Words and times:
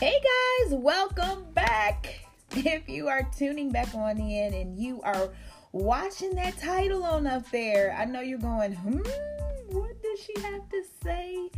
Hey 0.00 0.18
guys, 0.18 0.72
welcome 0.72 1.44
back. 1.52 2.24
If 2.52 2.88
you 2.88 3.08
are 3.08 3.22
tuning 3.36 3.70
back 3.70 3.94
on 3.94 4.16
in 4.16 4.54
and 4.54 4.78
you 4.78 5.02
are 5.02 5.28
watching 5.72 6.34
that 6.36 6.56
title 6.56 7.04
on 7.04 7.26
up 7.26 7.50
there, 7.50 7.94
I 7.94 8.06
know 8.06 8.22
you're 8.22 8.38
going, 8.38 8.72
hmm, 8.72 9.02
what 9.76 10.02
does 10.02 10.18
she 10.24 10.32
have 10.40 10.66
to 10.70 10.82
say 11.04 11.50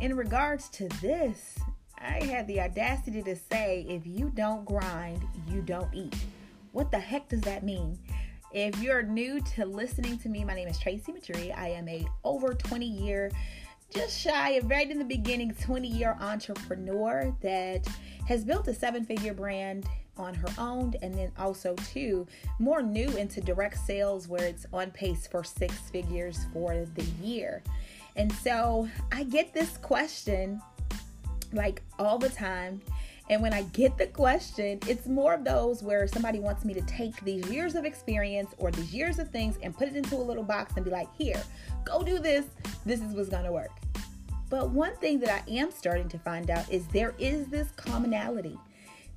in 0.00 0.16
regards 0.16 0.68
to 0.70 0.88
this? 1.00 1.56
I 1.96 2.24
had 2.24 2.48
the 2.48 2.62
audacity 2.62 3.22
to 3.22 3.36
say, 3.36 3.86
if 3.88 4.04
you 4.04 4.28
don't 4.34 4.64
grind, 4.64 5.22
you 5.48 5.62
don't 5.62 5.94
eat. 5.94 6.16
What 6.72 6.90
the 6.90 6.98
heck 6.98 7.28
does 7.28 7.42
that 7.42 7.62
mean? 7.62 7.96
If 8.50 8.80
you're 8.80 9.02
new 9.02 9.40
to 9.54 9.66
listening 9.66 10.18
to 10.18 10.28
me, 10.28 10.44
my 10.44 10.54
name 10.54 10.66
is 10.66 10.78
Tracy 10.78 11.12
Maturi. 11.12 11.56
I 11.56 11.68
am 11.68 11.88
a 11.88 12.04
over 12.24 12.54
20 12.54 12.86
year, 12.86 13.30
just 13.92 14.18
shy 14.18 14.50
of 14.50 14.68
right 14.68 14.90
in 14.90 14.98
the 14.98 15.04
beginning, 15.04 15.54
20 15.54 15.88
year 15.88 16.16
entrepreneur 16.20 17.34
that 17.42 17.86
has 18.26 18.44
built 18.44 18.68
a 18.68 18.74
seven 18.74 19.04
figure 19.04 19.34
brand 19.34 19.86
on 20.16 20.34
her 20.34 20.48
own 20.58 20.94
and 21.02 21.14
then 21.14 21.30
also 21.38 21.74
too 21.92 22.26
more 22.58 22.82
new 22.82 23.08
into 23.16 23.40
direct 23.40 23.78
sales 23.78 24.28
where 24.28 24.44
it's 24.44 24.66
on 24.72 24.90
pace 24.90 25.26
for 25.26 25.42
six 25.42 25.76
figures 25.90 26.46
for 26.52 26.86
the 26.94 27.04
year. 27.22 27.62
And 28.16 28.32
so 28.32 28.88
I 29.12 29.24
get 29.24 29.52
this 29.52 29.76
question 29.78 30.60
like 31.52 31.82
all 31.98 32.18
the 32.18 32.28
time 32.28 32.80
and 33.30 33.40
when 33.40 33.54
I 33.54 33.62
get 33.62 33.96
the 33.96 34.06
question, 34.06 34.78
it's 34.86 35.06
more 35.06 35.32
of 35.32 35.44
those 35.44 35.82
where 35.82 36.06
somebody 36.06 36.40
wants 36.40 36.64
me 36.64 36.74
to 36.74 36.82
take 36.82 37.18
these 37.22 37.48
years 37.48 37.74
of 37.74 37.86
experience 37.86 38.54
or 38.58 38.70
these 38.70 38.94
years 38.94 39.18
of 39.18 39.30
things 39.30 39.56
and 39.62 39.74
put 39.76 39.88
it 39.88 39.96
into 39.96 40.16
a 40.16 40.18
little 40.18 40.42
box 40.42 40.74
and 40.76 40.84
be 40.84 40.90
like, 40.90 41.08
here, 41.16 41.42
go 41.84 42.02
do 42.02 42.18
this. 42.18 42.44
This 42.84 43.00
is 43.00 43.14
what's 43.14 43.30
going 43.30 43.44
to 43.44 43.52
work. 43.52 43.70
But 44.50 44.70
one 44.70 44.94
thing 44.96 45.18
that 45.20 45.30
I 45.30 45.50
am 45.50 45.70
starting 45.70 46.08
to 46.10 46.18
find 46.18 46.50
out 46.50 46.70
is 46.70 46.86
there 46.88 47.14
is 47.18 47.46
this 47.46 47.70
commonality 47.76 48.58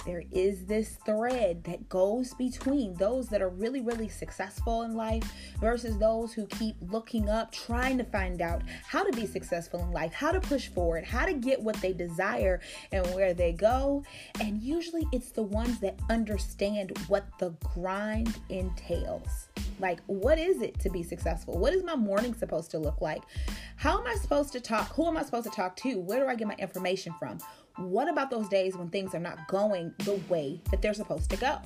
there 0.06 0.24
is 0.32 0.66
this 0.66 0.98
thread 1.06 1.64
that 1.66 1.90
goes 1.90 2.34
between 2.34 2.94
those 2.96 3.28
that 3.30 3.42
are 3.42 3.50
really, 3.50 3.82
really 3.82 4.08
successful 4.08 4.84
in 4.84 4.96
life 4.96 5.24
versus 5.60 5.98
those 5.98 6.34
who 6.34 6.46
keep 6.48 6.76
looking 6.82 7.30
up, 7.30 7.52
trying 7.52 7.98
to 7.98 8.04
find 8.04 8.42
out 8.42 8.62
how 8.86 9.04
to 9.04 9.12
be 9.12 9.26
successful 9.26 9.82
in 9.82 9.92
life, 9.92 10.14
how 10.14 10.32
to 10.32 10.40
push 10.40 10.68
forward, 10.68 11.04
how 11.04 11.26
to 11.26 11.34
get 11.34 11.62
what 11.62 11.76
they 11.78 11.94
desire 11.94 12.60
and 12.92 13.06
where 13.14 13.34
they 13.34 13.54
go. 13.54 14.04
And 14.40 14.62
usually 14.62 15.06
it's 15.12 15.32
the 15.32 15.44
ones 15.44 15.80
that 15.80 16.00
understand 16.10 16.98
what 17.08 17.26
the 17.40 17.52
grind 17.74 18.40
entails. 18.50 19.50
Like, 19.80 20.00
what 20.08 20.40
is 20.40 20.62
it 20.62 20.80
to 20.80 20.90
be 20.90 21.04
successful? 21.04 21.58
What 21.58 21.74
is 21.74 21.84
my 21.84 21.96
morning 21.96 22.34
supposed 22.34 22.72
to 22.72 22.80
look 22.80 23.02
like? 23.02 23.22
How 23.76 24.00
am 24.00 24.08
I 24.08 24.16
supposed 24.16 24.52
to 24.54 24.60
talk? 24.60 24.94
Who 24.96 25.06
am 25.06 25.18
I 25.18 25.24
supposed 25.24 25.46
to 25.46 25.56
talk 25.56 25.76
to? 25.78 26.00
Where 26.00 26.20
do 26.20 26.28
I 26.28 26.36
get 26.36 26.48
my 26.48 26.56
information 26.56 27.14
from? 27.20 27.38
What 27.78 28.10
about 28.10 28.32
those 28.32 28.50
days 28.50 28.76
when 28.76 28.90
things 28.90 29.14
are 29.14 29.20
not 29.20 29.48
going 29.48 29.94
the 30.00 30.20
way 30.30 30.62
that 30.72 30.82
they're 30.82 30.96
supposed 30.96 31.30
to 31.30 31.38
go? 31.38 31.60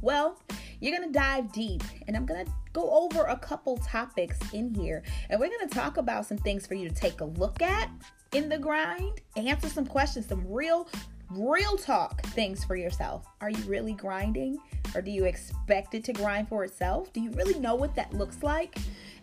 Well, 0.00 0.40
you're 0.80 0.96
going 0.96 1.10
to 1.10 1.18
dive 1.18 1.50
deep 1.52 1.82
and 2.06 2.16
I'm 2.16 2.24
going 2.24 2.44
to 2.44 2.52
go 2.72 2.88
over 2.90 3.24
a 3.24 3.36
couple 3.36 3.76
topics 3.78 4.38
in 4.52 4.72
here 4.72 5.02
and 5.28 5.40
we're 5.40 5.48
going 5.48 5.68
to 5.68 5.74
talk 5.74 5.96
about 5.96 6.26
some 6.26 6.38
things 6.38 6.66
for 6.66 6.74
you 6.74 6.88
to 6.88 6.94
take 6.94 7.20
a 7.20 7.24
look 7.24 7.62
at 7.62 7.90
in 8.32 8.48
the 8.48 8.58
grind, 8.58 9.22
answer 9.36 9.68
some 9.68 9.86
questions, 9.86 10.26
some 10.26 10.44
real 10.46 10.88
real 11.30 11.76
talk 11.76 12.22
things 12.26 12.62
for 12.62 12.76
yourself. 12.76 13.26
Are 13.40 13.50
you 13.50 13.62
really 13.64 13.94
grinding 13.94 14.58
or 14.94 15.02
do 15.02 15.10
you 15.10 15.24
expect 15.24 15.94
it 15.94 16.04
to 16.04 16.12
grind 16.12 16.48
for 16.48 16.62
itself? 16.62 17.12
Do 17.12 17.20
you 17.20 17.30
really 17.32 17.58
know 17.58 17.74
what 17.74 17.96
that 17.96 18.12
looks 18.12 18.44
like? 18.44 18.78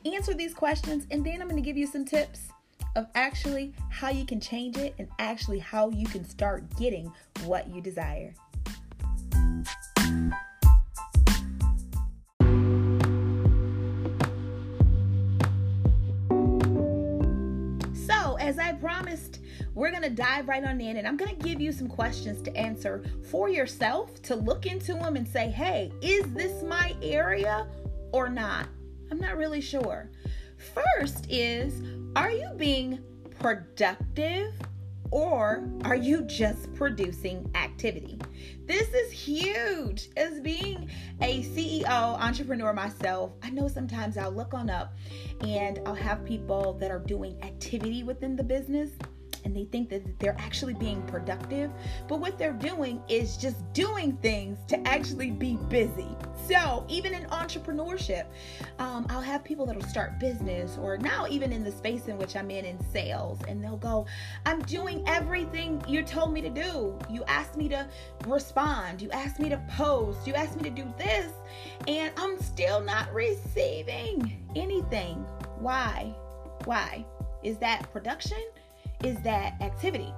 Answer 0.05 0.33
these 0.33 0.53
questions 0.53 1.07
and 1.11 1.25
then 1.25 1.41
I'm 1.41 1.47
going 1.47 1.61
to 1.61 1.65
give 1.65 1.77
you 1.77 1.87
some 1.87 2.03
tips 2.03 2.49
of 2.95 3.07
actually 3.15 3.73
how 3.89 4.09
you 4.09 4.25
can 4.25 4.39
change 4.39 4.77
it 4.77 4.93
and 4.99 5.07
actually 5.19 5.59
how 5.59 5.89
you 5.89 6.05
can 6.07 6.23
start 6.23 6.63
getting 6.77 7.11
what 7.45 7.67
you 7.69 7.81
desire. 7.81 8.33
So, 17.93 18.35
as 18.39 18.59
I 18.59 18.73
promised, 18.73 19.39
we're 19.73 19.89
going 19.89 20.03
to 20.03 20.09
dive 20.09 20.47
right 20.47 20.63
on 20.63 20.79
in 20.79 20.97
and 20.97 21.07
I'm 21.07 21.17
going 21.17 21.35
to 21.35 21.43
give 21.43 21.59
you 21.59 21.71
some 21.71 21.87
questions 21.87 22.41
to 22.43 22.55
answer 22.55 23.03
for 23.29 23.49
yourself 23.49 24.21
to 24.23 24.35
look 24.35 24.65
into 24.67 24.93
them 24.93 25.15
and 25.15 25.27
say, 25.27 25.49
hey, 25.49 25.91
is 26.01 26.31
this 26.33 26.63
my 26.63 26.95
area 27.01 27.67
or 28.11 28.29
not? 28.29 28.67
I'm 29.09 29.19
not 29.19 29.37
really 29.37 29.61
sure. 29.61 30.09
First 30.73 31.25
is 31.29 31.81
are 32.15 32.31
you 32.31 32.49
being 32.57 32.99
productive 33.39 34.53
or 35.09 35.67
are 35.83 35.95
you 35.95 36.21
just 36.23 36.73
producing 36.73 37.49
activity? 37.55 38.19
This 38.65 38.87
is 38.89 39.11
huge. 39.11 40.09
As 40.15 40.39
being 40.39 40.89
a 41.21 41.43
CEO, 41.43 41.87
entrepreneur 41.87 42.73
myself, 42.73 43.31
I 43.41 43.49
know 43.49 43.67
sometimes 43.67 44.17
I'll 44.17 44.31
look 44.31 44.53
on 44.53 44.69
up 44.69 44.93
and 45.41 45.79
I'll 45.85 45.95
have 45.95 46.23
people 46.23 46.73
that 46.73 46.91
are 46.91 46.99
doing 46.99 47.35
activity 47.43 48.03
within 48.03 48.35
the 48.35 48.43
business 48.43 48.91
and 49.43 49.55
they 49.55 49.65
think 49.65 49.89
that 49.89 50.19
they're 50.19 50.35
actually 50.39 50.73
being 50.73 51.01
productive. 51.03 51.71
But 52.07 52.19
what 52.19 52.37
they're 52.37 52.53
doing 52.53 53.01
is 53.07 53.37
just 53.37 53.71
doing 53.73 54.17
things 54.17 54.57
to 54.67 54.87
actually 54.87 55.31
be 55.31 55.57
busy. 55.69 56.15
So, 56.47 56.85
even 56.89 57.13
in 57.13 57.23
entrepreneurship, 57.25 58.25
um, 58.79 59.05
I'll 59.09 59.21
have 59.21 59.43
people 59.43 59.65
that'll 59.65 59.83
start 59.83 60.19
business, 60.19 60.77
or 60.77 60.97
now 60.97 61.25
even 61.29 61.53
in 61.53 61.63
the 61.63 61.71
space 61.71 62.07
in 62.07 62.17
which 62.17 62.35
I'm 62.35 62.51
in 62.51 62.65
in 62.65 62.83
sales, 62.91 63.39
and 63.47 63.63
they'll 63.63 63.77
go, 63.77 64.05
I'm 64.45 64.61
doing 64.63 65.03
everything 65.07 65.81
you 65.87 66.03
told 66.03 66.33
me 66.33 66.41
to 66.41 66.49
do. 66.49 66.99
You 67.09 67.23
asked 67.25 67.55
me 67.55 67.69
to 67.69 67.87
respond, 68.27 69.01
you 69.01 69.09
asked 69.11 69.39
me 69.39 69.49
to 69.49 69.57
post, 69.69 70.27
you 70.27 70.33
asked 70.33 70.57
me 70.57 70.69
to 70.69 70.75
do 70.75 70.93
this, 70.97 71.31
and 71.87 72.11
I'm 72.17 72.39
still 72.41 72.81
not 72.81 73.13
receiving 73.13 74.45
anything. 74.55 75.25
Why? 75.59 76.13
Why? 76.65 77.05
Is 77.43 77.57
that 77.59 77.91
production? 77.91 78.41
Is 79.03 79.17
that 79.19 79.53
activity 79.61 80.13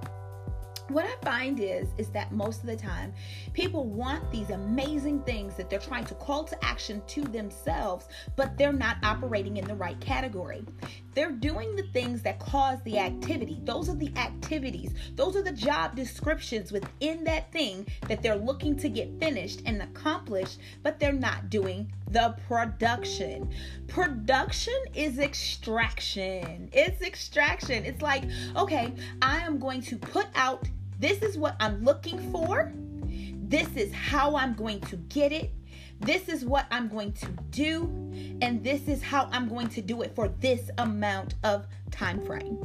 what 0.89 1.05
I 1.05 1.15
find 1.23 1.59
is 1.59 1.87
is 1.97 2.09
that 2.09 2.31
most 2.31 2.61
of 2.61 2.67
the 2.67 2.75
time 2.75 3.13
people 3.53 3.85
want 3.85 4.31
these 4.31 4.51
amazing 4.51 5.21
things 5.23 5.55
that 5.55 5.69
they're 5.69 5.79
trying 5.79 6.05
to 6.05 6.15
call 6.15 6.43
to 6.43 6.65
action 6.65 7.01
to 7.07 7.21
themselves, 7.21 8.07
but 8.35 8.57
they're 8.57 8.73
not 8.73 8.97
operating 9.03 9.57
in 9.57 9.65
the 9.65 9.75
right 9.75 9.99
category. 9.99 10.63
They're 11.13 11.31
doing 11.31 11.75
the 11.75 11.87
things 11.93 12.21
that 12.23 12.39
cause 12.39 12.81
the 12.83 12.99
activity. 12.99 13.61
Those 13.63 13.89
are 13.89 13.95
the 13.95 14.11
activities. 14.17 14.93
Those 15.15 15.35
are 15.35 15.41
the 15.41 15.51
job 15.51 15.95
descriptions 15.95 16.71
within 16.71 17.23
that 17.23 17.51
thing 17.51 17.87
that 18.07 18.21
they're 18.21 18.35
looking 18.35 18.75
to 18.77 18.89
get 18.89 19.19
finished 19.19 19.61
and 19.65 19.81
accomplished, 19.81 20.59
but 20.83 20.99
they're 20.99 21.13
not 21.13 21.49
doing 21.49 21.91
the 22.11 22.35
production. 22.47 23.49
Production 23.87 24.77
is 24.93 25.17
extraction. 25.19 26.69
It's 26.71 27.01
extraction. 27.01 27.85
It's 27.85 28.01
like, 28.01 28.25
okay, 28.55 28.93
I 29.21 29.39
am 29.39 29.57
going 29.57 29.81
to 29.83 29.97
put 29.97 30.27
out 30.35 30.67
this 30.99 31.21
is 31.21 31.37
what 31.37 31.55
I'm 31.59 31.83
looking 31.83 32.31
for. 32.31 32.71
This 33.47 33.67
is 33.75 33.93
how 33.93 34.35
I'm 34.35 34.53
going 34.53 34.81
to 34.81 34.95
get 34.97 35.31
it. 35.31 35.51
This 35.99 36.29
is 36.29 36.45
what 36.45 36.65
I'm 36.71 36.87
going 36.87 37.13
to 37.13 37.27
do. 37.51 37.83
And 38.41 38.63
this 38.63 38.87
is 38.87 39.01
how 39.01 39.29
I'm 39.31 39.47
going 39.47 39.69
to 39.69 39.81
do 39.81 40.01
it 40.01 40.15
for 40.15 40.27
this 40.27 40.69
amount 40.77 41.35
of 41.43 41.67
time 41.91 42.25
frame. 42.25 42.57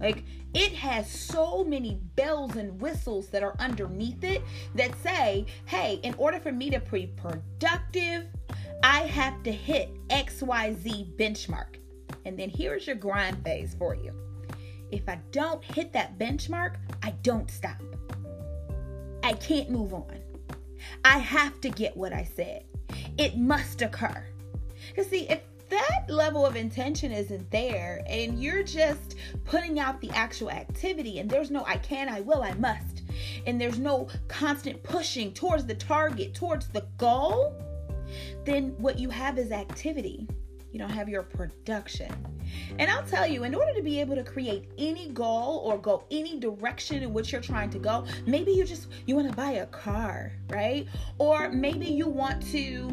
Like 0.00 0.24
it 0.52 0.72
has 0.72 1.08
so 1.08 1.64
many 1.64 2.00
bells 2.16 2.56
and 2.56 2.80
whistles 2.80 3.28
that 3.28 3.42
are 3.42 3.54
underneath 3.58 4.24
it 4.24 4.42
that 4.74 5.00
say, 5.02 5.46
hey, 5.66 6.00
in 6.02 6.14
order 6.14 6.40
for 6.40 6.50
me 6.50 6.70
to 6.70 6.80
be 6.80 7.06
productive, 7.06 8.26
I 8.82 9.02
have 9.02 9.42
to 9.44 9.52
hit 9.52 9.94
XYZ 10.08 11.16
benchmark. 11.16 11.76
And 12.24 12.38
then 12.38 12.50
here's 12.50 12.86
your 12.86 12.96
grind 12.96 13.42
phase 13.44 13.74
for 13.78 13.94
you. 13.94 14.12
If 14.92 15.08
I 15.08 15.18
don't 15.32 15.64
hit 15.64 15.92
that 15.94 16.18
benchmark, 16.18 16.76
I 17.02 17.10
don't 17.22 17.50
stop. 17.50 17.82
I 19.24 19.32
can't 19.32 19.70
move 19.70 19.94
on. 19.94 20.18
I 21.04 21.18
have 21.18 21.60
to 21.62 21.70
get 21.70 21.96
what 21.96 22.12
I 22.12 22.24
said. 22.24 22.64
It 23.16 23.38
must 23.38 23.82
occur. 23.82 24.26
Because, 24.88 25.08
see, 25.08 25.28
if 25.28 25.40
that 25.70 26.04
level 26.08 26.44
of 26.44 26.54
intention 26.54 27.12
isn't 27.12 27.50
there 27.50 28.02
and 28.06 28.42
you're 28.42 28.62
just 28.62 29.16
putting 29.44 29.80
out 29.80 30.00
the 30.00 30.10
actual 30.10 30.50
activity 30.50 31.18
and 31.18 31.30
there's 31.30 31.50
no 31.50 31.64
I 31.64 31.78
can, 31.78 32.10
I 32.10 32.20
will, 32.20 32.42
I 32.42 32.52
must, 32.54 33.02
and 33.46 33.58
there's 33.58 33.78
no 33.78 34.08
constant 34.28 34.82
pushing 34.82 35.32
towards 35.32 35.64
the 35.64 35.74
target, 35.74 36.34
towards 36.34 36.68
the 36.68 36.86
goal, 36.98 37.54
then 38.44 38.74
what 38.76 38.98
you 38.98 39.08
have 39.08 39.38
is 39.38 39.50
activity. 39.52 40.28
You 40.72 40.78
don't 40.78 40.90
have 40.90 41.08
your 41.08 41.22
production. 41.22 42.12
And 42.78 42.90
I'll 42.90 43.04
tell 43.04 43.26
you, 43.26 43.44
in 43.44 43.54
order 43.54 43.74
to 43.74 43.82
be 43.82 44.00
able 44.00 44.14
to 44.16 44.24
create 44.24 44.70
any 44.78 45.08
goal 45.08 45.62
or 45.64 45.78
go 45.78 46.04
any 46.10 46.40
direction 46.40 47.02
in 47.02 47.12
which 47.12 47.30
you're 47.30 47.42
trying 47.42 47.70
to 47.70 47.78
go, 47.78 48.06
maybe 48.26 48.52
you 48.52 48.64
just 48.64 48.88
you 49.06 49.14
want 49.14 49.30
to 49.30 49.36
buy 49.36 49.52
a 49.52 49.66
car, 49.66 50.32
right? 50.48 50.88
Or 51.18 51.50
maybe 51.50 51.86
you 51.86 52.08
want 52.08 52.44
to 52.52 52.90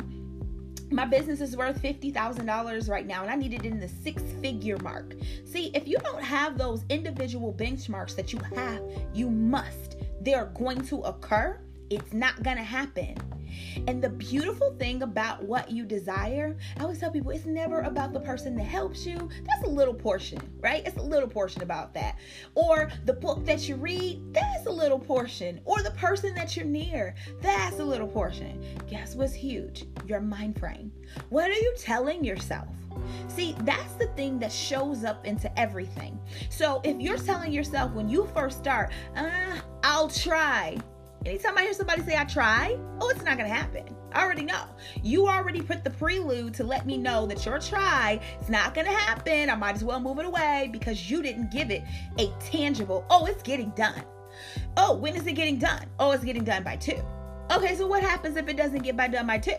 my 0.91 1.05
business 1.05 1.39
is 1.39 1.55
worth 1.55 1.79
$50,000 1.83 2.89
right 2.89 3.05
now 3.05 3.21
and 3.21 3.29
I 3.29 3.35
need 3.35 3.53
it 3.53 3.63
in 3.63 3.79
the 3.79 3.87
six 3.87 4.23
figure 4.41 4.79
mark. 4.79 5.13
See, 5.45 5.69
if 5.75 5.87
you 5.87 5.97
don't 5.99 6.23
have 6.23 6.57
those 6.57 6.83
individual 6.89 7.53
benchmarks 7.53 8.15
that 8.15 8.33
you 8.33 8.39
have, 8.55 8.81
you 9.13 9.29
must 9.29 9.97
they're 10.21 10.51
going 10.55 10.81
to 10.87 11.01
occur, 11.01 11.59
it's 11.89 12.13
not 12.13 12.41
going 12.43 12.57
to 12.57 12.63
happen. 12.63 13.15
And 13.87 14.01
the 14.01 14.09
beautiful 14.09 14.75
thing 14.79 15.03
about 15.03 15.43
what 15.43 15.71
you 15.71 15.85
desire, 15.85 16.57
I 16.77 16.83
always 16.83 16.99
tell 16.99 17.11
people 17.11 17.31
it's 17.31 17.45
never 17.45 17.81
about 17.81 18.13
the 18.13 18.19
person 18.19 18.55
that 18.57 18.63
helps 18.63 19.05
you. 19.05 19.29
That's 19.45 19.63
a 19.63 19.69
little 19.69 19.93
portion, 19.93 20.39
right? 20.59 20.85
It's 20.85 20.97
a 20.97 21.01
little 21.01 21.29
portion 21.29 21.61
about 21.61 21.93
that. 21.93 22.17
Or 22.55 22.91
the 23.05 23.13
book 23.13 23.45
that 23.45 23.67
you 23.67 23.75
read, 23.75 24.21
that's 24.33 24.65
a 24.65 24.71
little 24.71 24.99
portion. 24.99 25.61
Or 25.65 25.81
the 25.81 25.91
person 25.91 26.33
that 26.35 26.55
you're 26.55 26.65
near, 26.65 27.15
that's 27.41 27.79
a 27.79 27.83
little 27.83 28.07
portion. 28.07 28.63
Guess 28.87 29.15
what's 29.15 29.33
huge? 29.33 29.85
Your 30.05 30.21
mind 30.21 30.59
frame. 30.59 30.91
What 31.29 31.49
are 31.49 31.53
you 31.53 31.73
telling 31.77 32.23
yourself? 32.23 32.67
See, 33.27 33.55
that's 33.59 33.93
the 33.93 34.07
thing 34.07 34.39
that 34.39 34.51
shows 34.51 35.03
up 35.03 35.25
into 35.25 35.59
everything. 35.59 36.19
So 36.49 36.81
if 36.83 36.99
you're 36.99 37.17
telling 37.17 37.51
yourself 37.51 37.91
when 37.93 38.09
you 38.09 38.27
first 38.33 38.57
start, 38.59 38.91
uh, 39.15 39.59
I'll 39.83 40.09
try, 40.09 40.77
Anytime 41.25 41.57
I 41.57 41.63
hear 41.63 41.73
somebody 41.73 42.01
say 42.03 42.15
I 42.15 42.23
try, 42.23 42.77
oh, 43.01 43.09
it's 43.09 43.23
not 43.23 43.37
gonna 43.37 43.49
happen. 43.49 43.83
I 44.13 44.23
already 44.23 44.43
know. 44.43 44.63
You 45.03 45.27
already 45.27 45.61
put 45.61 45.83
the 45.83 45.89
prelude 45.89 46.53
to 46.55 46.63
let 46.63 46.85
me 46.85 46.97
know 46.97 47.25
that 47.25 47.45
your 47.45 47.59
try 47.59 48.21
is 48.41 48.49
not 48.49 48.73
gonna 48.73 48.93
happen. 48.93 49.49
I 49.49 49.55
might 49.55 49.75
as 49.75 49.83
well 49.83 49.99
move 49.99 50.19
it 50.19 50.25
away 50.25 50.69
because 50.71 51.11
you 51.11 51.21
didn't 51.21 51.51
give 51.51 51.71
it 51.71 51.83
a 52.17 52.31
tangible, 52.39 53.05
oh, 53.09 53.25
it's 53.25 53.43
getting 53.43 53.71
done. 53.71 54.03
Oh, 54.77 54.95
when 54.95 55.15
is 55.15 55.27
it 55.27 55.33
getting 55.33 55.59
done? 55.59 55.85
Oh, 55.99 56.11
it's 56.11 56.23
getting 56.23 56.45
done 56.45 56.63
by 56.63 56.77
two. 56.77 56.99
Okay, 57.51 57.75
so 57.75 57.85
what 57.85 58.01
happens 58.01 58.37
if 58.37 58.47
it 58.47 58.55
doesn't 58.55 58.83
get 58.83 58.95
by 58.95 59.09
done 59.09 59.27
by 59.27 59.39
two? 59.39 59.55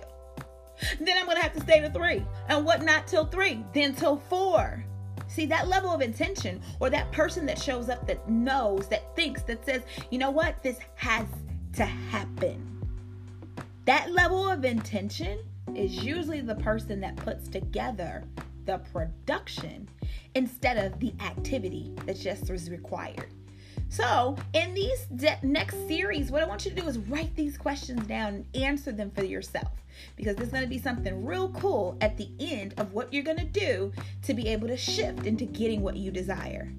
Then 0.99 1.19
I'm 1.19 1.27
gonna 1.27 1.43
have 1.43 1.53
to 1.53 1.61
stay 1.61 1.81
to 1.81 1.91
three. 1.91 2.25
And 2.49 2.65
what 2.65 2.83
not 2.83 3.07
till 3.07 3.27
three? 3.27 3.63
Then 3.75 3.95
till 3.95 4.17
four. 4.17 4.83
See, 5.29 5.47
that 5.47 5.69
level 5.69 5.91
of 5.91 6.01
intention, 6.01 6.61
or 6.81 6.89
that 6.91 7.13
person 7.13 7.45
that 7.47 7.59
shows 7.61 7.89
up 7.89 8.07
that 8.07 8.29
knows, 8.29 8.89
that 8.89 9.15
thinks, 9.15 9.43
that 9.43 9.65
says, 9.65 9.83
you 10.11 10.19
know 10.19 10.31
what, 10.31 10.61
this 10.63 10.79
has 10.97 11.27
to 11.75 11.85
happen. 11.85 12.67
That 13.87 14.13
level 14.13 14.49
of 14.49 14.65
intention 14.65 15.39
is 15.75 16.05
usually 16.05 16.41
the 16.41 16.55
person 16.57 17.01
that 17.01 17.17
puts 17.17 17.49
together 17.49 18.25
the 18.67 18.79
production 18.93 19.89
instead 20.35 20.77
of 20.79 20.99
the 21.01 21.13
activity 21.21 21.93
that 22.07 22.19
just 22.19 22.51
is 22.51 22.71
required. 22.71 23.33
So, 23.89 24.37
in 24.53 24.73
these 24.75 25.07
de- 25.07 25.39
next 25.43 25.89
series, 25.89 26.31
what 26.31 26.43
I 26.43 26.47
want 26.47 26.65
you 26.65 26.71
to 26.71 26.81
do 26.81 26.87
is 26.87 26.99
write 26.99 27.35
these 27.35 27.59
questions 27.59 28.07
down 28.07 28.35
and 28.35 28.47
answer 28.55 28.93
them 28.93 29.11
for 29.11 29.25
yourself 29.25 29.73
because 30.15 30.37
there's 30.37 30.51
going 30.51 30.63
to 30.63 30.69
be 30.69 30.79
something 30.79 31.25
real 31.25 31.49
cool 31.49 31.97
at 32.01 32.17
the 32.17 32.29
end 32.39 32.75
of 32.77 32.93
what 32.93 33.13
you're 33.13 33.25
going 33.25 33.39
to 33.39 33.45
do 33.45 33.93
to 34.23 34.35
be 34.35 34.47
able 34.47 34.69
to 34.69 34.77
shift 34.77 35.27
into 35.27 35.45
getting 35.45 35.81
what 35.83 35.97
you 35.97 36.13
desire. 36.13 36.73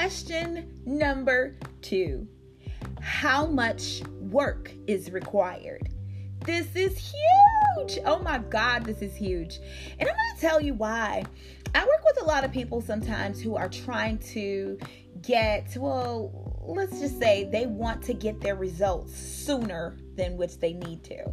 Question 0.00 0.80
number 0.86 1.58
two 1.82 2.26
How 3.02 3.44
much 3.44 4.00
work 4.18 4.72
is 4.86 5.10
required? 5.10 5.90
This 6.46 6.74
is 6.74 6.96
huge. 6.96 7.98
Oh 8.06 8.18
my 8.20 8.38
God, 8.38 8.86
this 8.86 9.02
is 9.02 9.14
huge. 9.14 9.58
And 9.98 10.08
I'm 10.08 10.14
going 10.14 10.34
to 10.36 10.40
tell 10.40 10.58
you 10.58 10.72
why. 10.72 11.24
I 11.74 11.80
work 11.84 12.02
with 12.02 12.22
a 12.22 12.24
lot 12.24 12.44
of 12.44 12.50
people 12.50 12.80
sometimes 12.80 13.42
who 13.42 13.56
are 13.56 13.68
trying 13.68 14.16
to 14.32 14.78
get, 15.20 15.76
well, 15.76 16.64
let's 16.66 16.98
just 16.98 17.18
say 17.18 17.50
they 17.52 17.66
want 17.66 18.02
to 18.04 18.14
get 18.14 18.40
their 18.40 18.56
results 18.56 19.14
sooner 19.14 19.98
than 20.16 20.38
which 20.38 20.60
they 20.60 20.72
need 20.72 21.04
to. 21.04 21.30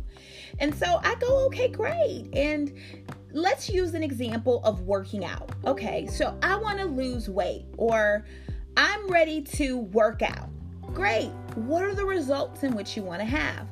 And 0.59 0.75
so 0.75 0.99
I 1.05 1.15
go, 1.15 1.45
okay, 1.45 1.69
great. 1.69 2.27
And 2.33 2.73
let's 3.31 3.69
use 3.69 3.93
an 3.93 4.03
example 4.03 4.61
of 4.65 4.81
working 4.81 5.23
out. 5.23 5.51
Okay, 5.65 6.05
so 6.07 6.37
I 6.43 6.57
want 6.57 6.79
to 6.79 6.85
lose 6.85 7.29
weight 7.29 7.65
or 7.77 8.25
I'm 8.77 9.09
ready 9.09 9.41
to 9.41 9.79
work 9.79 10.21
out. 10.21 10.49
Great. 10.93 11.31
What 11.55 11.83
are 11.83 11.95
the 11.95 12.05
results 12.05 12.61
in 12.61 12.75
which 12.75 12.95
you 12.95 13.01
want 13.01 13.21
to 13.21 13.25
have? 13.25 13.67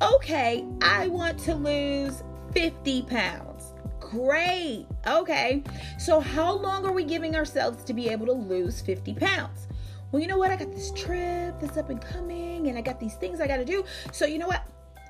Okay, 0.00 0.64
I 0.80 1.08
want 1.08 1.40
to 1.40 1.56
lose 1.56 2.22
50 2.52 3.02
pounds. 3.02 3.74
Great. 3.98 4.86
Okay. 5.08 5.64
So, 5.98 6.20
how 6.20 6.52
long 6.52 6.86
are 6.86 6.92
we 6.92 7.02
giving 7.02 7.34
ourselves 7.34 7.82
to 7.82 7.92
be 7.92 8.08
able 8.08 8.26
to 8.26 8.32
lose 8.32 8.80
50 8.80 9.14
pounds? 9.14 9.66
Well, 10.12 10.22
you 10.22 10.28
know 10.28 10.38
what? 10.38 10.52
I 10.52 10.56
got 10.56 10.70
this 10.70 10.92
trip 10.92 11.58
that's 11.60 11.76
up 11.76 11.90
and 11.90 12.00
coming, 12.00 12.68
and 12.68 12.78
I 12.78 12.80
got 12.80 13.00
these 13.00 13.14
things 13.14 13.40
I 13.40 13.48
got 13.48 13.56
to 13.56 13.64
do. 13.64 13.84
So, 14.12 14.24
you 14.24 14.38
know 14.38 14.46
what? 14.46 14.62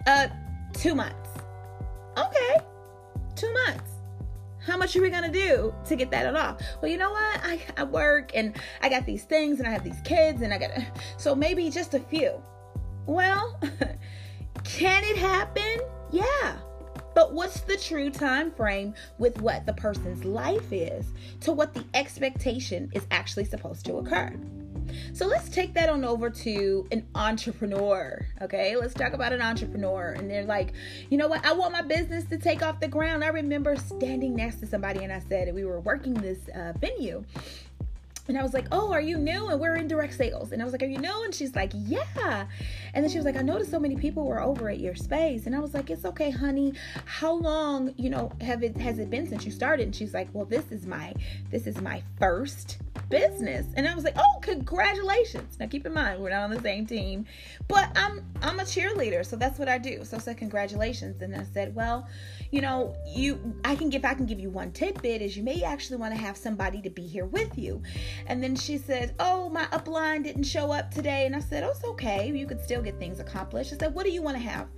Uh, 0.06 0.29
two 0.73 0.94
months. 0.94 1.29
Okay. 2.17 2.56
Two 3.37 3.52
months 3.52 3.94
how 4.66 4.76
much 4.76 4.96
are 4.96 5.02
we 5.02 5.11
gonna 5.11 5.31
do 5.31 5.75
to 5.87 5.96
get 5.96 6.11
that 6.11 6.34
off? 6.34 6.61
Well, 6.81 6.90
you 6.90 6.96
know 6.96 7.11
what? 7.11 7.40
I, 7.43 7.61
I 7.76 7.84
work 7.84 8.32
and 8.34 8.56
I 8.81 8.88
got 8.88 9.06
these 9.06 9.25
things 9.25 9.58
and 9.58 9.69
I 9.69 9.70
have 9.70 9.84
these 9.84 10.00
kids 10.05 10.43
and 10.43 10.52
I 10.52 10.58
got 10.58 10.70
so 11.16 11.34
maybe 11.34 11.69
just 11.70 11.94
a 11.94 12.00
few. 12.00 12.43
Well, 13.06 13.61
can 14.64 15.05
it 15.05 15.16
happen? 15.16 15.81
Yeah. 16.11 16.56
But 17.14 17.32
what's 17.32 17.61
the 17.61 17.76
true 17.76 18.11
time 18.11 18.50
frame 18.50 18.94
with 19.19 19.40
what 19.40 19.66
the 19.66 19.75
person's 19.75 20.25
life 20.25 20.72
is 20.72 21.06
to 21.40 21.52
what 21.52 21.75
the 21.75 21.84
expectation 21.94 22.90
is 22.93 23.06
actually 23.10 23.44
supposed 23.44 23.87
to 23.87 23.99
occur? 23.99 24.37
So 25.12 25.26
let's 25.26 25.48
take 25.48 25.75
that 25.75 25.88
on 25.88 26.04
over 26.04 26.31
to 26.31 26.86
an 26.90 27.06
entrepreneur. 27.14 28.26
Okay, 28.42 28.76
let's 28.76 28.94
talk 28.94 29.12
about 29.12 29.32
an 29.32 29.40
entrepreneur. 29.40 30.12
And 30.12 30.31
they're 30.31 30.44
like, 30.44 30.72
you 31.10 31.19
know 31.19 31.28
what? 31.28 31.44
I 31.44 31.52
want 31.52 31.72
my 31.72 31.82
business 31.82 32.25
to 32.26 32.38
take 32.38 32.62
off 32.62 32.81
the 32.81 32.88
ground. 32.88 33.25
I 33.25 33.28
remember 33.28 33.76
standing 33.76 34.34
next 34.34 34.56
to 34.56 34.66
somebody 34.66 35.04
and 35.04 35.12
I 35.12 35.20
said, 35.20 35.54
we 35.54 35.64
were 35.64 35.81
working 35.81 36.14
this 36.14 36.38
uh, 36.54 36.72
venue. 36.78 37.25
And 38.29 38.38
I 38.38 38.43
was 38.43 38.55
like, 38.55 38.67
Oh, 38.73 38.93
are 38.93 39.00
you 39.00 39.19
new? 39.19 39.49
And 39.49 39.61
we're 39.61 39.76
in 39.76 39.88
direct 39.88 40.15
sales. 40.15 40.53
And 40.53 40.62
I 40.62 40.65
was 40.65 40.73
like, 40.73 40.82
Are 40.82 40.87
you 40.87 40.99
new? 40.99 41.25
And 41.25 41.35
she's 41.35 41.55
like, 41.55 41.73
Yeah. 41.75 42.47
And 42.94 43.05
then 43.05 43.11
she 43.11 43.19
was 43.19 43.25
like, 43.25 43.37
I 43.37 43.43
noticed 43.43 43.71
so 43.71 43.81
many 43.81 43.97
people 43.97 44.26
were 44.26 44.41
over 44.41 44.69
at 44.69 44.81
your 44.81 44.94
space. 44.94 45.47
And 45.47 45.55
I 45.55 45.61
was 45.61 45.75
like, 45.75 45.91
It's 45.91 46.05
okay, 46.05 46.31
honey. 46.31 46.75
How 47.05 47.32
long, 47.32 47.93
you 47.97 48.11
know, 48.11 48.32
have 48.41 48.62
it 48.62 48.76
has 48.76 48.99
it 48.99 49.11
been 49.11 49.29
since 49.29 49.44
you 49.44 49.53
started? 49.53 49.85
And 49.85 49.94
she's 49.94 50.15
like, 50.15 50.29
Well, 50.32 50.47
this 50.47 50.71
is 50.71 50.87
my 50.87 51.15
this 51.50 51.67
is 51.67 51.81
my 51.81 52.03
first 52.19 52.79
business. 53.09 53.67
And 53.76 53.87
I 53.87 53.94
was 53.94 54.05
like, 54.05 54.17
oh, 54.17 54.38
congratulations. 54.41 55.59
Now 55.61 55.67
keep 55.67 55.87
in 55.87 55.93
mind, 55.93 56.20
we're 56.20 56.31
not 56.31 56.43
on 56.43 56.50
the 56.50 56.61
same 56.61 56.87
team, 56.87 57.27
but 57.69 57.91
I'm 57.97 58.25
I'm 58.43 58.61
a 58.61 58.65
cheerleader, 58.65 59.25
so 59.25 59.37
that's 59.37 59.58
what 59.58 59.69
I 59.69 59.79
do. 59.79 60.05
So 60.05 60.17
I 60.17 60.20
said, 60.20 60.37
congratulations. 60.37 61.22
And 61.22 61.34
I 61.34 61.44
said, 61.44 61.75
well, 61.75 62.08
you 62.51 62.60
know, 62.60 62.94
you 63.06 63.55
I 63.65 63.77
can 63.77 63.89
give 63.91 64.05
I 64.05 64.15
can 64.15 64.27
give 64.27 64.41
you 64.41 64.51
one 64.51 64.72
tidbit 64.72 65.22
is 65.22 65.37
you 65.37 65.43
may 65.43 65.63
actually 65.63 65.98
want 65.98 66.15
to 66.15 66.20
have 66.20 66.37
somebody 66.37 66.82
to 66.82 66.91
be 66.91 67.06
here 67.06 67.27
with 67.27 67.56
you. 67.58 67.82
And 68.27 68.43
then 68.43 68.56
she 68.56 68.79
said, 68.79 69.15
Oh, 69.19 69.49
my 69.49 69.65
upline 69.67 70.25
didn't 70.25 70.44
show 70.44 70.73
up 70.73 70.91
today. 70.91 71.27
And 71.27 71.35
I 71.35 71.41
said, 71.41 71.65
Oh, 71.65 71.71
it's 71.71 71.85
okay. 71.85 72.31
You 72.31 72.47
could 72.47 72.61
still 72.61 72.83
get 72.83 72.99
things 72.99 73.21
accomplished. 73.21 73.73
I 73.73 73.77
said, 73.77 73.94
What 73.94 74.05
do 74.05 74.13
you 74.13 74.23
want 74.23 74.37
to 74.37 74.43
have? 74.43 74.69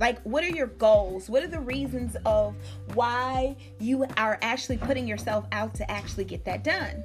Like, 0.00 0.20
what 0.22 0.44
are 0.44 0.48
your 0.48 0.68
goals? 0.68 1.28
What 1.28 1.42
are 1.42 1.48
the 1.48 1.60
reasons 1.60 2.16
of 2.24 2.54
why 2.94 3.56
you 3.80 4.04
are 4.16 4.38
actually 4.42 4.78
putting 4.78 5.08
yourself 5.08 5.46
out 5.50 5.74
to 5.74 5.90
actually 5.90 6.24
get 6.24 6.44
that 6.44 6.62
done? 6.62 7.02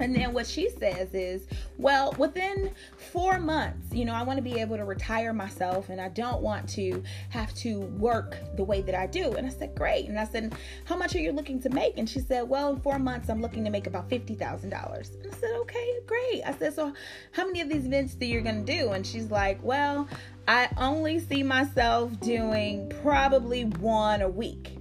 And 0.00 0.16
then 0.16 0.32
what 0.32 0.46
she 0.46 0.70
says 0.70 1.14
is, 1.14 1.46
well, 1.76 2.14
within 2.18 2.72
four 3.12 3.38
months, 3.38 3.94
you 3.94 4.04
know, 4.04 4.14
I 4.14 4.22
want 4.22 4.38
to 4.38 4.42
be 4.42 4.58
able 4.58 4.76
to 4.78 4.84
retire 4.84 5.32
myself 5.32 5.90
and 5.90 6.00
I 6.00 6.08
don't 6.08 6.40
want 6.40 6.68
to 6.70 7.02
have 7.28 7.54
to 7.56 7.80
work 7.80 8.36
the 8.56 8.64
way 8.64 8.80
that 8.82 8.94
I 8.94 9.06
do. 9.06 9.34
And 9.34 9.46
I 9.46 9.50
said, 9.50 9.74
great. 9.74 10.06
And 10.06 10.18
I 10.18 10.24
said, 10.24 10.54
how 10.84 10.96
much 10.96 11.14
are 11.14 11.20
you 11.20 11.32
looking 11.32 11.60
to 11.62 11.68
make? 11.68 11.98
And 11.98 12.08
she 12.08 12.20
said, 12.20 12.48
well, 12.48 12.70
in 12.70 12.80
four 12.80 12.98
months, 12.98 13.28
I'm 13.28 13.42
looking 13.42 13.64
to 13.64 13.70
make 13.70 13.86
about 13.86 14.08
$50,000. 14.08 14.64
And 14.64 14.72
I 14.72 15.36
said, 15.36 15.50
okay, 15.60 15.98
great. 16.06 16.42
I 16.46 16.54
said, 16.58 16.74
so 16.74 16.94
how 17.32 17.44
many 17.44 17.60
of 17.60 17.68
these 17.68 17.84
events 17.84 18.14
do 18.14 18.24
you're 18.24 18.42
going 18.42 18.64
to 18.64 18.72
do? 18.72 18.90
And 18.92 19.06
she's 19.06 19.30
like, 19.30 19.62
well, 19.62 20.08
I 20.48 20.68
only 20.78 21.18
see 21.20 21.42
myself 21.42 22.18
doing 22.20 22.90
probably 23.02 23.66
one 23.66 24.22
a 24.22 24.28
week. 24.28 24.76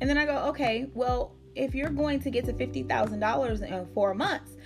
And 0.00 0.10
then 0.10 0.18
I 0.18 0.26
go, 0.26 0.36
okay, 0.48 0.90
well, 0.94 1.36
if 1.54 1.74
you're 1.74 1.90
going 1.90 2.20
to 2.20 2.30
get 2.30 2.44
to 2.46 2.52
$50,000 2.52 3.62
in 3.62 3.86
four 3.94 4.14
months, 4.14 4.56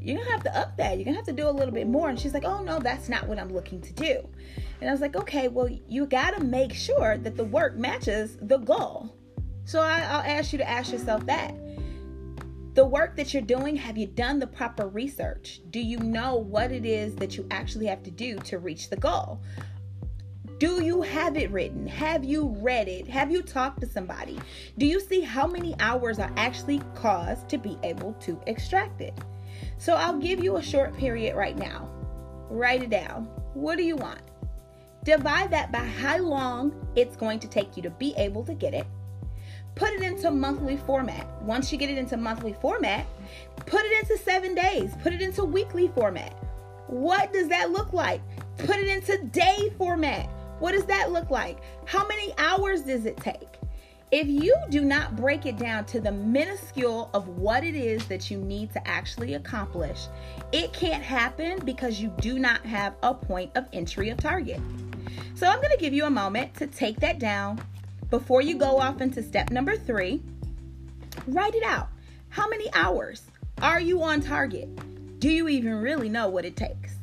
you're 0.00 0.18
gonna 0.18 0.30
have 0.30 0.44
to 0.44 0.56
up 0.56 0.76
that. 0.76 0.96
You're 0.96 1.04
gonna 1.04 1.16
have 1.16 1.26
to 1.26 1.32
do 1.32 1.48
a 1.48 1.50
little 1.50 1.74
bit 1.74 1.88
more. 1.88 2.08
And 2.08 2.18
she's 2.18 2.32
like, 2.32 2.44
oh 2.44 2.62
no, 2.62 2.78
that's 2.78 3.08
not 3.08 3.26
what 3.26 3.38
I'm 3.38 3.52
looking 3.52 3.80
to 3.80 3.92
do. 3.92 4.28
And 4.80 4.88
I 4.88 4.92
was 4.92 5.00
like, 5.00 5.16
okay, 5.16 5.48
well, 5.48 5.68
you 5.88 6.06
gotta 6.06 6.42
make 6.44 6.72
sure 6.72 7.18
that 7.18 7.36
the 7.36 7.44
work 7.44 7.76
matches 7.76 8.38
the 8.40 8.58
goal. 8.58 9.16
So 9.64 9.80
I, 9.80 10.00
I'll 10.02 10.22
ask 10.22 10.52
you 10.52 10.58
to 10.58 10.68
ask 10.68 10.92
yourself 10.92 11.26
that. 11.26 11.54
The 12.74 12.84
work 12.84 13.16
that 13.16 13.32
you're 13.32 13.42
doing, 13.42 13.74
have 13.74 13.96
you 13.96 14.06
done 14.06 14.38
the 14.38 14.46
proper 14.46 14.86
research? 14.86 15.62
Do 15.70 15.80
you 15.80 15.98
know 15.98 16.36
what 16.36 16.70
it 16.70 16.84
is 16.84 17.16
that 17.16 17.36
you 17.36 17.46
actually 17.50 17.86
have 17.86 18.02
to 18.02 18.10
do 18.10 18.38
to 18.40 18.58
reach 18.58 18.90
the 18.90 18.96
goal? 18.96 19.40
Do 20.58 20.82
you 20.82 21.02
have 21.02 21.36
it 21.36 21.50
written? 21.50 21.86
Have 21.86 22.24
you 22.24 22.56
read 22.60 22.88
it? 22.88 23.06
Have 23.08 23.30
you 23.30 23.42
talked 23.42 23.80
to 23.80 23.86
somebody? 23.86 24.38
Do 24.78 24.86
you 24.86 25.00
see 25.00 25.20
how 25.20 25.46
many 25.46 25.74
hours 25.80 26.18
are 26.18 26.32
actually 26.38 26.80
caused 26.94 27.50
to 27.50 27.58
be 27.58 27.76
able 27.82 28.14
to 28.20 28.40
extract 28.46 29.02
it? 29.02 29.12
So 29.76 29.94
I'll 29.94 30.18
give 30.18 30.42
you 30.42 30.56
a 30.56 30.62
short 30.62 30.96
period 30.96 31.36
right 31.36 31.58
now. 31.58 31.90
Write 32.48 32.82
it 32.82 32.90
down. 32.90 33.24
What 33.52 33.76
do 33.76 33.82
you 33.82 33.96
want? 33.96 34.22
Divide 35.04 35.50
that 35.50 35.72
by 35.72 35.80
how 35.80 36.18
long 36.18 36.88
it's 36.96 37.16
going 37.16 37.38
to 37.40 37.48
take 37.48 37.76
you 37.76 37.82
to 37.82 37.90
be 37.90 38.14
able 38.16 38.42
to 38.44 38.54
get 38.54 38.72
it. 38.72 38.86
put 39.76 39.90
it 39.92 40.02
into 40.02 40.30
monthly 40.30 40.78
format. 40.78 41.26
Once 41.42 41.70
you 41.70 41.78
get 41.78 41.90
it 41.90 41.98
into 41.98 42.16
monthly 42.16 42.54
format, 42.54 43.06
put 43.66 43.82
it 43.84 44.02
into 44.02 44.18
seven 44.24 44.54
days, 44.54 44.92
put 45.02 45.12
it 45.12 45.22
into 45.22 45.44
weekly 45.44 45.88
format. 45.94 46.32
What 46.88 47.32
does 47.32 47.48
that 47.48 47.70
look 47.70 47.92
like? 47.92 48.22
Put 48.58 48.76
it 48.76 48.88
into 48.88 49.22
day 49.26 49.72
format. 49.78 50.28
What 50.58 50.72
does 50.72 50.86
that 50.86 51.12
look 51.12 51.30
like? 51.30 51.58
How 51.84 52.06
many 52.06 52.32
hours 52.38 52.82
does 52.82 53.04
it 53.04 53.16
take? 53.18 53.48
If 54.12 54.28
you 54.28 54.54
do 54.70 54.82
not 54.82 55.16
break 55.16 55.46
it 55.46 55.58
down 55.58 55.84
to 55.86 56.00
the 56.00 56.12
minuscule 56.12 57.10
of 57.12 57.26
what 57.28 57.64
it 57.64 57.74
is 57.74 58.06
that 58.06 58.30
you 58.30 58.38
need 58.38 58.72
to 58.72 58.88
actually 58.88 59.34
accomplish, 59.34 60.06
it 60.52 60.72
can't 60.72 61.02
happen 61.02 61.58
because 61.64 62.00
you 62.00 62.14
do 62.20 62.38
not 62.38 62.64
have 62.64 62.94
a 63.02 63.12
point 63.12 63.50
of 63.56 63.66
entry 63.72 64.10
of 64.10 64.18
target. 64.18 64.60
So 65.34 65.46
I'm 65.46 65.60
going 65.60 65.72
to 65.72 65.76
give 65.76 65.92
you 65.92 66.06
a 66.06 66.10
moment 66.10 66.54
to 66.54 66.66
take 66.66 67.00
that 67.00 67.18
down 67.18 67.60
before 68.08 68.40
you 68.40 68.56
go 68.56 68.78
off 68.78 69.00
into 69.00 69.22
step 69.22 69.50
number 69.50 69.76
three. 69.76 70.22
Write 71.26 71.54
it 71.54 71.64
out. 71.64 71.88
How 72.28 72.48
many 72.48 72.72
hours 72.74 73.22
are 73.60 73.80
you 73.80 74.02
on 74.02 74.20
target? 74.20 74.68
Do 75.18 75.28
you 75.30 75.48
even 75.48 75.74
really 75.74 76.08
know 76.08 76.28
what 76.28 76.44
it 76.44 76.56
takes? 76.56 76.95